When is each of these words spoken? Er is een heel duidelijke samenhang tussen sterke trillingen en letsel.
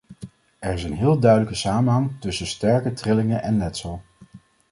Er 0.59 0.73
is 0.73 0.83
een 0.83 0.93
heel 0.93 1.19
duidelijke 1.19 1.55
samenhang 1.55 2.11
tussen 2.19 2.47
sterke 2.47 2.93
trillingen 2.93 3.41
en 3.43 3.57
letsel. 3.57 4.01